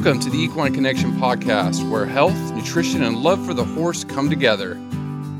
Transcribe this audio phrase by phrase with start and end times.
[0.00, 4.30] Welcome to the Equine Connection podcast, where health, nutrition, and love for the horse come
[4.30, 4.80] together.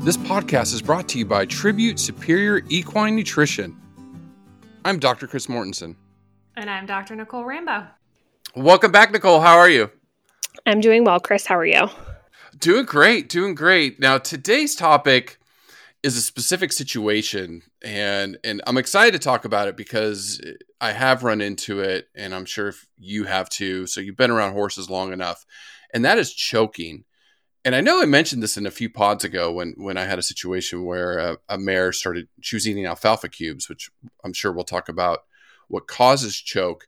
[0.01, 3.75] This podcast is brought to you by Tribute Superior Equine Nutrition.
[4.85, 5.25] I'm Dr.
[5.25, 5.95] Chris Mortensen.
[6.55, 7.15] And I'm Dr.
[7.15, 7.87] Nicole Rambo.
[8.55, 9.41] Welcome back, Nicole.
[9.41, 9.89] How are you?
[10.67, 11.47] I'm doing well, Chris.
[11.47, 11.89] How are you?
[12.59, 13.99] Doing great, doing great.
[13.99, 15.39] Now, today's topic
[16.03, 20.41] is a specific situation and and I'm excited to talk about it because
[20.79, 23.87] I have run into it and I'm sure if you have too.
[23.87, 25.45] So you've been around horses long enough.
[25.93, 27.05] And that is choking.
[27.63, 30.19] And I know I mentioned this in a few pods ago when when I had
[30.19, 33.89] a situation where a, a mare started she was eating alfalfa cubes, which
[34.23, 35.19] I'm sure we'll talk about
[35.67, 36.87] what causes choke.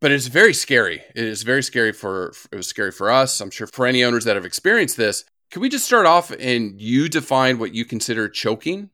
[0.00, 1.02] But it's very scary.
[1.14, 3.40] It is very scary for it was scary for us.
[3.40, 5.24] I'm sure for any owners that have experienced this.
[5.50, 8.90] Can we just start off and you define what you consider choking?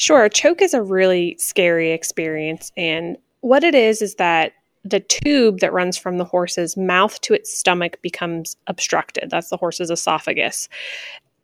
[0.00, 0.30] Sure.
[0.30, 2.72] Choke is a really scary experience.
[2.74, 7.34] And what it is is that the tube that runs from the horse's mouth to
[7.34, 9.28] its stomach becomes obstructed.
[9.28, 10.70] That's the horse's esophagus.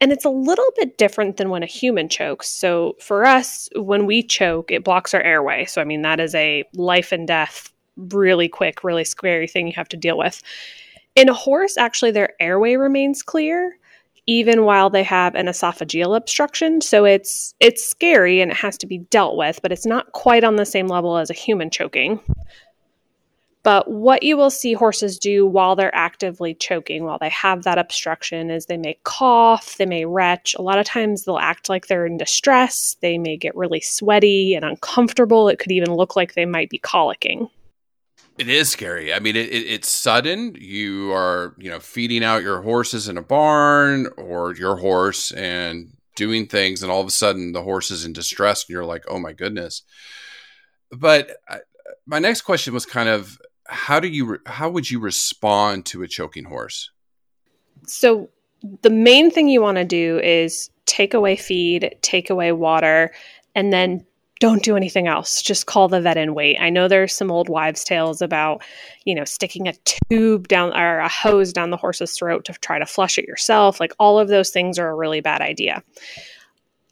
[0.01, 2.49] And it's a little bit different than when a human chokes.
[2.49, 5.67] So, for us, when we choke, it blocks our airway.
[5.67, 9.75] So, I mean, that is a life and death, really quick, really scary thing you
[9.77, 10.43] have to deal with.
[11.15, 13.77] In a horse, actually, their airway remains clear
[14.27, 16.81] even while they have an esophageal obstruction.
[16.81, 20.45] So it's it's scary and it has to be dealt with, but it's not quite
[20.45, 22.21] on the same level as a human choking.
[23.63, 27.79] But what you will see horses do while they're actively choking, while they have that
[27.79, 30.55] obstruction, is they may cough, they may retch.
[30.57, 32.97] A lot of times they'll act like they're in distress.
[33.01, 35.49] They may get really sweaty and uncomfortable.
[35.49, 37.49] It could even look like they might be colicking.
[38.39, 39.15] It is scary.
[39.15, 40.57] I mean, it, it, it's sudden.
[40.59, 45.97] You are, you know, feeding out your horses in a barn or your horse and
[46.17, 49.05] doing things, and all of a sudden the horse is in distress, and you're like,
[49.09, 49.83] oh my goodness.
[50.91, 51.61] But I,
[52.07, 56.09] my next question was kind of how do you how would you respond to a
[56.09, 56.91] choking horse?
[57.87, 58.31] So
[58.83, 63.13] the main thing you want to do is take away feed, take away water,
[63.55, 64.05] and then
[64.39, 65.41] don't do anything else.
[65.41, 66.59] Just call the vet and wait.
[66.61, 68.63] I know there's some old wives' tales about,
[69.05, 72.79] you know, sticking a tube down or a hose down the horse's throat to try
[72.79, 73.81] to flush it yourself.
[73.81, 75.83] Like all of those things are a really bad idea.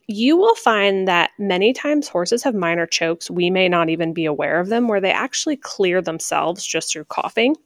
[0.07, 3.31] You will find that many times horses have minor chokes.
[3.31, 7.05] We may not even be aware of them, where they actually clear themselves just through
[7.05, 7.57] coughing.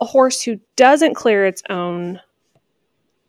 [0.00, 2.20] A horse who doesn't clear its own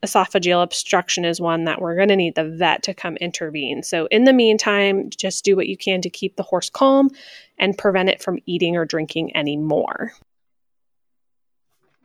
[0.04, 3.82] esophageal obstruction is one that we're going to need the vet to come intervene.
[3.82, 7.10] So, in the meantime, just do what you can to keep the horse calm
[7.58, 10.12] and prevent it from eating or drinking anymore.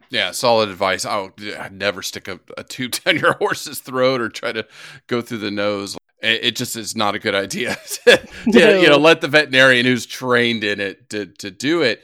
[0.10, 1.06] Yeah, solid advice.
[1.06, 4.66] I would never stick a, a, tube down your horse's throat or try to
[5.08, 5.98] go through the nose.
[6.22, 7.78] It, it just is not a good idea.
[8.06, 8.80] to, no.
[8.80, 12.02] You know, let the veterinarian who's trained in it to, to do it.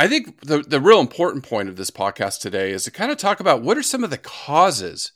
[0.00, 3.18] I think the the real important point of this podcast today is to kind of
[3.18, 5.12] talk about what are some of the causes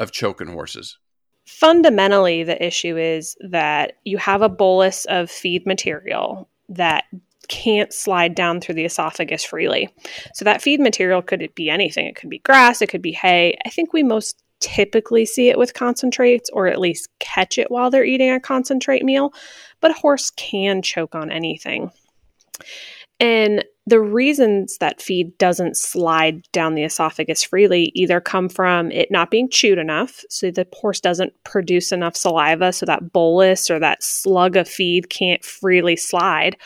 [0.00, 0.98] of choking horses.
[1.44, 7.04] Fundamentally, the issue is that you have a bolus of feed material that
[7.46, 9.94] can't slide down through the esophagus freely.
[10.34, 12.06] So that feed material could be anything.
[12.06, 13.56] It could be grass, it could be hay.
[13.64, 17.92] I think we most typically see it with concentrates or at least catch it while
[17.92, 19.32] they're eating a concentrate meal,
[19.80, 21.92] but a horse can choke on anything.
[23.20, 29.10] And the reasons that feed doesn't slide down the esophagus freely either come from it
[29.10, 33.78] not being chewed enough, so the horse doesn't produce enough saliva, so that bolus or
[33.78, 36.56] that slug of feed can't freely slide,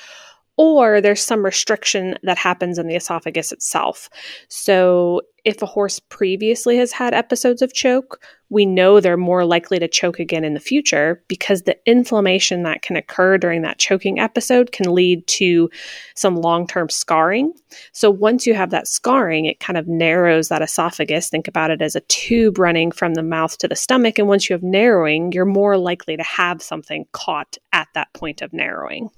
[0.56, 4.08] or there's some restriction that happens in the esophagus itself.
[4.48, 9.78] So, if a horse previously has had episodes of choke, we know they're more likely
[9.78, 14.18] to choke again in the future because the inflammation that can occur during that choking
[14.18, 15.70] episode can lead to
[16.14, 17.52] some long term scarring.
[17.92, 21.28] So, once you have that scarring, it kind of narrows that esophagus.
[21.28, 24.18] Think about it as a tube running from the mouth to the stomach.
[24.18, 28.42] And once you have narrowing, you're more likely to have something caught at that point
[28.42, 29.10] of narrowing.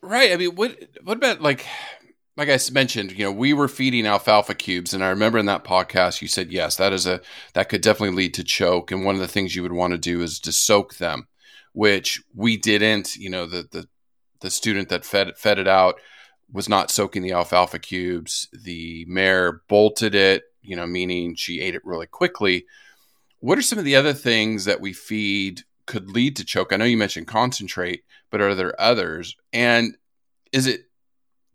[0.00, 0.32] Right.
[0.32, 1.66] I mean, what what about like
[2.36, 5.64] like I mentioned, you know, we were feeding alfalfa cubes, and I remember in that
[5.64, 7.20] podcast you said yes, that is a
[7.54, 9.98] that could definitely lead to choke, and one of the things you would want to
[9.98, 11.28] do is to soak them,
[11.72, 13.16] which we didn't.
[13.16, 13.88] You know, the the
[14.40, 16.00] the student that fed fed it out
[16.52, 18.48] was not soaking the alfalfa cubes.
[18.52, 22.66] The mare bolted it, you know, meaning she ate it really quickly.
[23.38, 26.72] What are some of the other things that we feed could lead to choke?
[26.72, 29.36] I know you mentioned concentrate, but are there others?
[29.52, 29.96] And
[30.50, 30.86] is it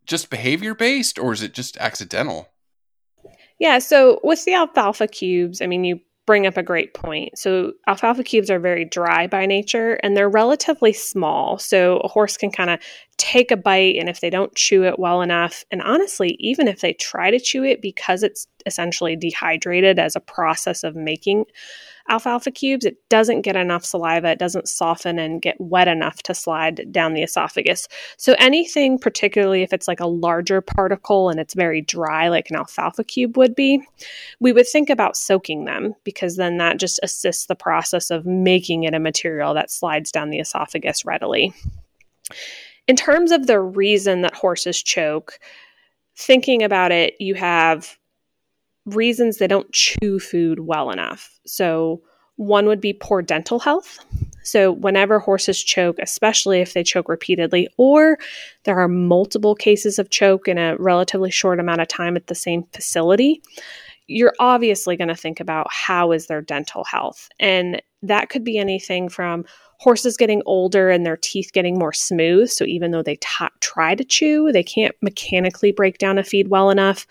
[0.10, 2.50] just behavior based or is it just accidental?
[3.60, 7.38] Yeah, so with the alfalfa cubes, I mean, you bring up a great point.
[7.38, 11.58] So, alfalfa cubes are very dry by nature and they're relatively small.
[11.58, 12.80] So, a horse can kind of
[13.20, 16.80] take a bite and if they don't chew it well enough, and honestly, even if
[16.80, 21.46] they try to chew it because it's essentially dehydrated as a process of making
[22.08, 26.34] alfalfa cubes, it doesn't get enough saliva, it doesn't soften and get wet enough to
[26.34, 27.88] slide down the esophagus.
[28.18, 32.56] So, anything, particularly if it's like a larger particle and it's very dry, like an
[32.56, 33.84] alfalfa cube would be,
[34.40, 38.84] we would think about soaking them because then that just assists the process of making
[38.84, 41.54] it a material that slides down the esophagus readily.
[42.90, 45.40] In terms of the reason that horses choke,
[46.18, 48.00] thinking about it, you have
[48.88, 51.40] reasons they don't chew food well enough.
[51.46, 52.02] So,
[52.38, 54.00] one would be poor dental health.
[54.42, 58.18] So, whenever horses choke, especially if they choke repeatedly, or
[58.64, 62.34] there are multiple cases of choke in a relatively short amount of time at the
[62.34, 63.40] same facility,
[64.08, 67.30] you're obviously going to think about how is their dental health.
[67.40, 69.46] And that could be anything from
[69.80, 72.50] horses getting older and their teeth getting more smooth.
[72.50, 76.50] So, even though they t- try to chew, they can't mechanically break down a feed
[76.50, 77.08] well enough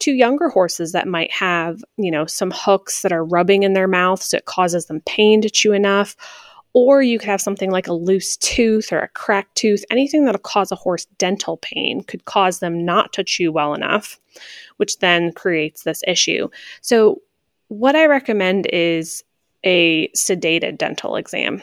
[0.00, 3.88] to younger horses that might have, you know, some hooks that are rubbing in their
[3.88, 6.16] mouth so it causes them pain to chew enough.
[6.72, 9.84] Or you could have something like a loose tooth or a cracked tooth.
[9.90, 14.18] Anything that'll cause a horse dental pain could cause them not to chew well enough,
[14.78, 16.48] which then creates this issue.
[16.80, 17.22] So,
[17.68, 19.22] what I recommend is
[19.64, 21.62] a sedated dental exam.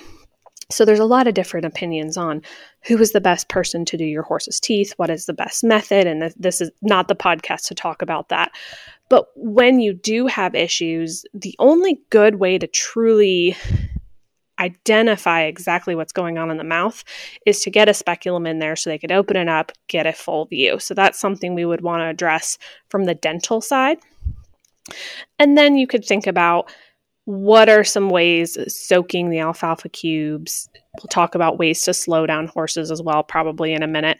[0.71, 2.41] So there's a lot of different opinions on
[2.83, 6.07] who is the best person to do your horse's teeth, what is the best method,
[6.07, 8.51] and th- this is not the podcast to talk about that.
[9.09, 13.56] But when you do have issues, the only good way to truly
[14.59, 17.03] identify exactly what's going on in the mouth
[17.45, 20.13] is to get a speculum in there so they could open it up, get a
[20.13, 20.79] full view.
[20.79, 22.57] So that's something we would want to address
[22.88, 23.97] from the dental side.
[25.39, 26.71] And then you could think about
[27.25, 30.69] what are some ways soaking the alfalfa cubes?
[30.97, 34.18] We'll talk about ways to slow down horses as well, probably in a minute.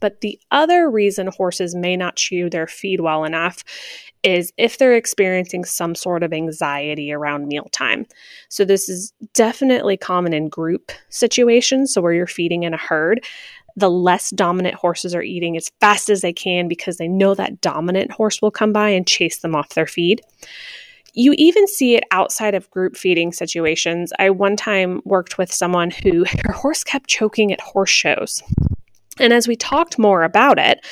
[0.00, 3.64] But the other reason horses may not chew their feed well enough
[4.22, 8.06] is if they're experiencing some sort of anxiety around mealtime.
[8.48, 11.92] So, this is definitely common in group situations.
[11.92, 13.24] So, where you're feeding in a herd,
[13.76, 17.60] the less dominant horses are eating as fast as they can because they know that
[17.60, 20.22] dominant horse will come by and chase them off their feed.
[21.16, 24.12] You even see it outside of group feeding situations.
[24.18, 28.42] I one time worked with someone who her horse kept choking at horse shows.
[29.18, 30.84] And as we talked more about it,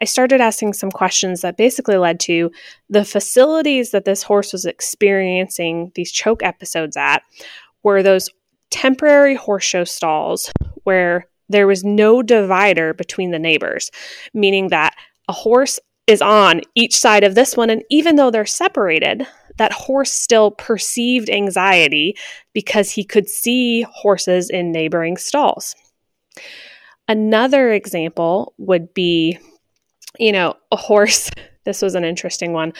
[0.00, 2.52] I started asking some questions that basically led to
[2.88, 7.22] the facilities that this horse was experiencing these choke episodes at
[7.82, 8.30] were those
[8.70, 10.52] temporary horse show stalls
[10.84, 13.90] where there was no divider between the neighbors,
[14.32, 14.94] meaning that
[15.28, 17.70] a horse is on each side of this one.
[17.70, 22.16] And even though they're separated, that horse still perceived anxiety
[22.52, 25.74] because he could see horses in neighboring stalls.
[27.08, 29.38] Another example would be,
[30.18, 31.30] you know, a horse.
[31.64, 32.74] This was an interesting one.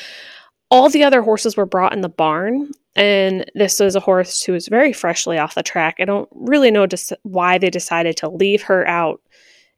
[0.71, 4.53] All the other horses were brought in the barn, and this was a horse who
[4.53, 5.97] was very freshly off the track.
[6.01, 9.23] I don't really know just why they decided to leave her out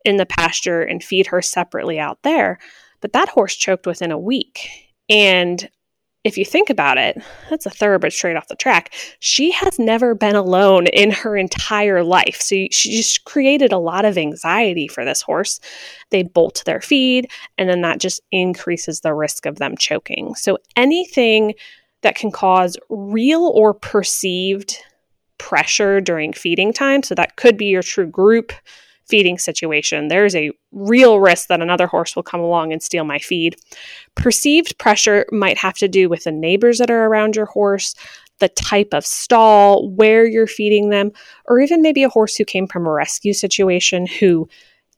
[0.05, 2.59] in the pasture and feed her separately out there.
[3.01, 4.69] But that horse choked within a week.
[5.09, 5.69] And
[6.25, 8.93] if you think about it, that's a thoroughbred straight off the track.
[9.21, 12.41] She has never been alone in her entire life.
[12.41, 15.61] So she just created a lot of anxiety for this horse.
[16.11, 20.35] They bolt their feed, and then that just increases the risk of them choking.
[20.35, 21.55] So anything
[22.03, 24.77] that can cause real or perceived
[25.39, 28.53] pressure during feeding time, so that could be your true group
[29.09, 30.09] feeding situation.
[30.09, 33.57] There's a real risk that another horse will come along and steal my feed.
[34.15, 37.95] Perceived pressure might have to do with the neighbors that are around your horse,
[38.39, 41.13] the type of stall, where you're feeding them,
[41.47, 44.49] or even maybe a horse who came from a rescue situation who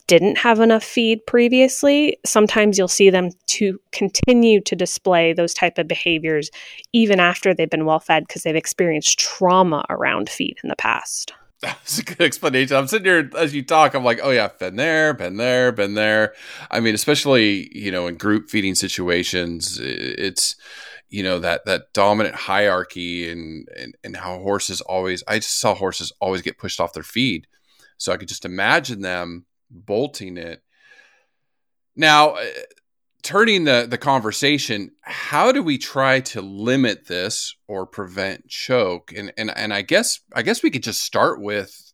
[0.09, 5.77] didn't have enough feed previously sometimes you'll see them to continue to display those type
[5.77, 6.51] of behaviors
[6.95, 11.35] even after they've been well fed because they've experienced trauma around feed in the past
[11.63, 12.77] That's a good explanation.
[12.77, 13.95] I'm sitting here as you talk.
[13.95, 16.35] I'm like, oh yeah, been there, been there, been there.
[16.71, 20.55] I mean, especially you know in group feeding situations, it's
[21.09, 25.25] you know that that dominant hierarchy and and, and how horses always.
[25.27, 27.49] I just saw horses always get pushed off their feed,
[27.97, 30.63] so I could just imagine them bolting it.
[31.97, 32.45] Now, uh,
[33.23, 39.13] turning the the conversation, how do we try to limit this or prevent choke?
[39.17, 41.93] And and and I guess I guess we could just start with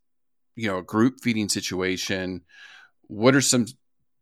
[0.56, 2.42] you know a group feeding situation.
[3.06, 3.66] What are some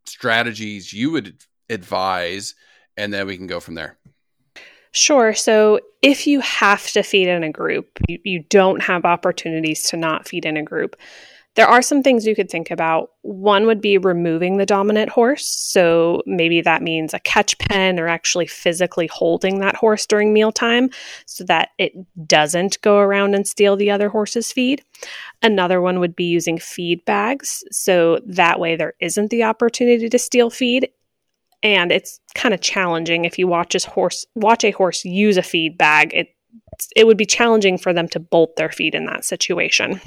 [0.05, 2.55] strategies you would advise,
[2.97, 3.99] and then we can go from there.
[4.93, 5.33] Sure.
[5.33, 9.97] So if you have to feed in a group, you, you don't have opportunities to
[9.97, 10.97] not feed in a group
[11.55, 13.11] There are some things you could think about.
[13.21, 15.47] One would be removing the dominant horse.
[15.47, 20.89] So maybe that means a catch pen or actually physically holding that horse during mealtime
[21.27, 21.93] so that it
[22.27, 24.83] doesn't go around and steal the other horse's feed.
[25.43, 27.63] Another one would be using feed bags.
[27.71, 30.89] So that way there isn't the opportunity to steal feed.
[31.63, 35.43] And it's kind of challenging if you watch a horse watch a horse use a
[35.43, 36.13] feed bag.
[36.15, 36.29] It
[36.97, 40.01] it would be challenging for them to bolt their feed in that situation.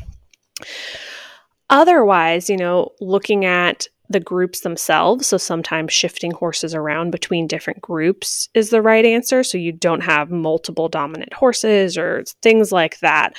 [1.69, 7.81] Otherwise, you know, looking at the groups themselves, so sometimes shifting horses around between different
[7.81, 9.43] groups is the right answer.
[9.43, 13.35] So you don't have multiple dominant horses or things like that.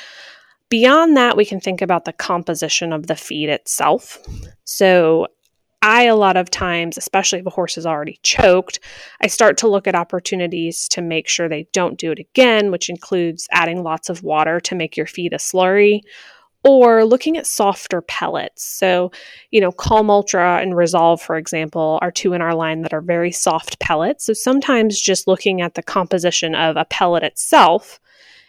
[0.68, 4.18] Beyond that, we can think about the composition of the feed itself.
[4.64, 5.28] So
[5.80, 8.80] I, a lot of times, especially if a horse is already choked,
[9.22, 12.88] I start to look at opportunities to make sure they don't do it again, which
[12.88, 16.00] includes adding lots of water to make your feed a slurry
[16.66, 18.64] or looking at softer pellets.
[18.64, 19.12] So,
[19.52, 23.00] you know, Kalm Ultra and Resolve, for example, are two in our line that are
[23.00, 24.24] very soft pellets.
[24.24, 28.00] So sometimes just looking at the composition of a pellet itself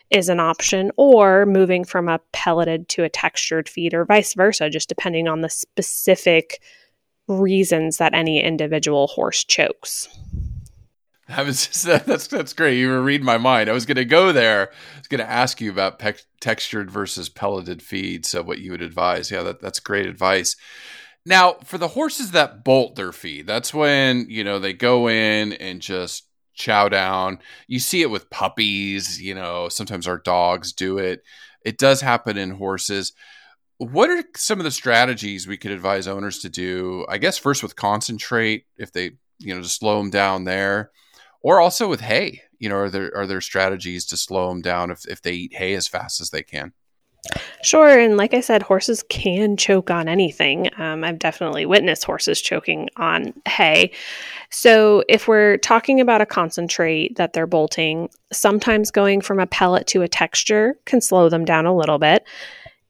[0.09, 4.69] is an option, or moving from a pelleted to a textured feed, or vice versa,
[4.69, 6.61] just depending on the specific
[7.27, 10.07] reasons that any individual horse chokes.
[11.29, 12.77] I was just, that's that's great.
[12.77, 13.69] You were reading my mind.
[13.69, 14.69] I was going to go there.
[14.95, 18.25] I was going to ask you about pe- textured versus pelleted feed.
[18.25, 19.31] So what you would advise?
[19.31, 20.55] Yeah, that, that's great advice.
[21.25, 25.53] Now, for the horses that bolt their feed, that's when you know they go in
[25.53, 27.39] and just chow down.
[27.67, 29.21] You see it with puppies.
[29.21, 31.23] You know, sometimes our dogs do it.
[31.65, 33.11] It does happen in horses.
[33.79, 37.05] What are some of the strategies we could advise owners to do?
[37.09, 40.91] I guess first with concentrate, if they you know to slow them down there
[41.41, 42.41] or also with hay.
[42.59, 45.55] You know, are there are there strategies to slow them down if if they eat
[45.55, 46.73] hay as fast as they can?
[47.63, 50.69] Sure, and like I said, horses can choke on anything.
[50.79, 53.91] Um, I've definitely witnessed horses choking on hay.
[54.49, 59.87] So, if we're talking about a concentrate that they're bolting, sometimes going from a pellet
[59.87, 62.25] to a texture can slow them down a little bit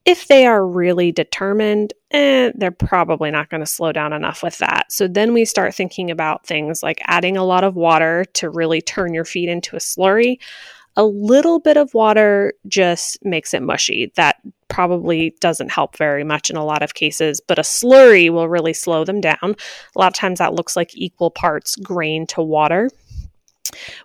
[0.08, 4.58] if they are really determined, eh, they're probably not going to slow down enough with
[4.60, 4.90] that.
[4.90, 8.82] So then we start thinking about things like adding a lot of water to really
[8.82, 10.40] turn your feed into a slurry.
[10.96, 14.14] A little bit of water just makes it mushy.
[14.16, 14.38] That
[14.70, 18.74] probably doesn't help very much in a lot of cases, but a slurry will really
[18.74, 19.38] slow them down.
[19.44, 22.90] A lot of times that looks like equal parts grain to water.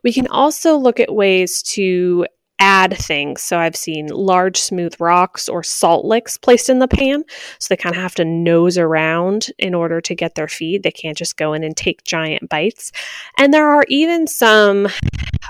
[0.02, 2.26] We can also look at ways to
[2.62, 3.42] add things.
[3.42, 7.24] So I've seen large smooth rocks or salt licks placed in the pan.
[7.58, 10.84] So they kind of have to nose around in order to get their feed.
[10.84, 12.92] They can't just go in and take giant bites.
[13.36, 14.86] And there are even some,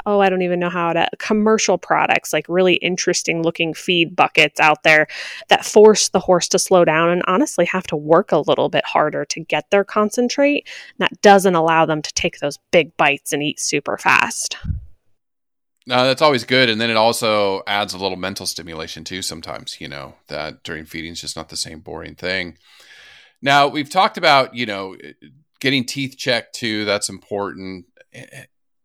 [0.07, 4.59] oh, I don't even know how to, commercial products, like really interesting looking feed buckets
[4.59, 5.07] out there
[5.49, 8.87] that force the horse to slow down and honestly have to work a little bit
[8.87, 10.66] harder to get their concentrate.
[10.97, 14.57] That doesn't allow them to take those big bites and eat super fast.
[15.86, 19.20] No, that's always good, and then it also adds a little mental stimulation too.
[19.22, 22.56] Sometimes, you know, that during feeding is just not the same boring thing.
[23.40, 25.12] Now we've talked about, you know, eh,
[25.60, 26.84] getting teeth checked too.
[26.84, 27.86] That's important.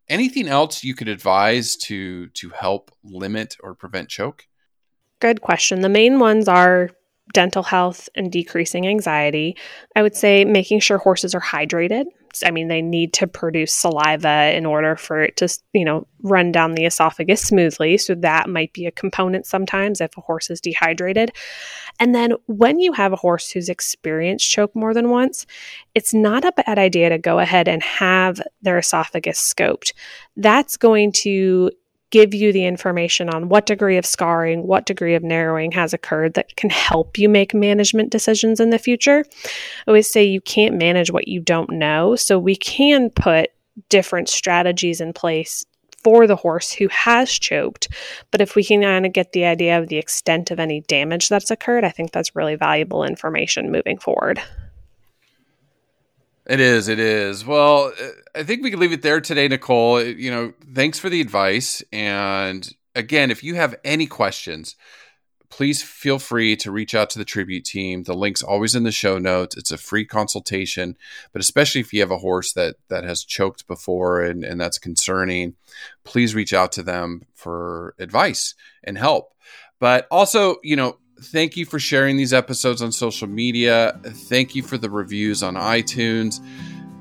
[0.09, 4.47] Anything else you could advise to to help limit or prevent choke?
[5.19, 5.81] Good question.
[5.81, 6.89] The main ones are
[7.33, 9.55] dental health and decreasing anxiety.
[9.95, 12.05] I would say making sure horses are hydrated.
[12.45, 16.51] I mean, they need to produce saliva in order for it to, you know, run
[16.51, 17.97] down the esophagus smoothly.
[17.97, 21.31] So that might be a component sometimes if a horse is dehydrated.
[21.99, 25.45] And then when you have a horse who's experienced choke more than once,
[25.95, 29.93] it's not a bad idea to go ahead and have their esophagus scoped.
[30.35, 31.71] That's going to
[32.09, 36.33] give you the information on what degree of scarring, what degree of narrowing has occurred
[36.35, 39.25] that can help you make management decisions in the future.
[39.45, 42.15] I always say you can't manage what you don't know.
[42.15, 43.49] So we can put
[43.89, 45.65] different strategies in place
[46.03, 47.89] for the horse who has choked.
[48.31, 51.27] But if we can kind of get the idea of the extent of any damage
[51.27, 54.41] that's occurred, I think that's really valuable information moving forward.
[56.47, 56.87] It is.
[56.87, 57.45] It is.
[57.45, 57.91] Well,
[58.33, 60.01] I think we can leave it there today, Nicole.
[60.01, 61.83] You know, thanks for the advice.
[61.91, 64.77] And again, if you have any questions,
[65.49, 68.03] please feel free to reach out to the tribute team.
[68.03, 69.57] The link's always in the show notes.
[69.57, 70.97] It's a free consultation,
[71.33, 74.79] but especially if you have a horse that that has choked before and, and that's
[74.79, 75.55] concerning,
[76.05, 79.33] please reach out to them for advice and help.
[79.79, 83.99] But also, you know, Thank you for sharing these episodes on social media.
[84.03, 86.39] Thank you for the reviews on iTunes.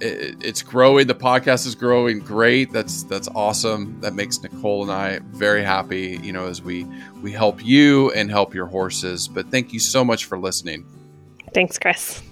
[0.01, 1.07] It's growing.
[1.07, 2.73] The podcast is growing great.
[2.73, 3.99] That's that's awesome.
[4.01, 6.21] That makes Nicole and I very happy.
[6.23, 6.87] You know, as we
[7.23, 9.29] we help you and help your horses.
[9.29, 10.87] But thank you so much for listening.
[11.55, 12.23] Thanks, Chris.